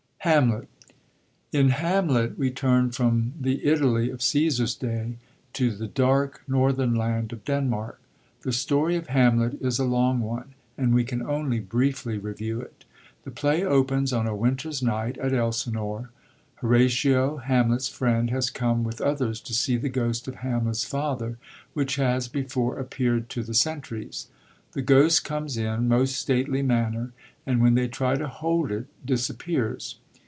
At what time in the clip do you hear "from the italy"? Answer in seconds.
2.91-4.11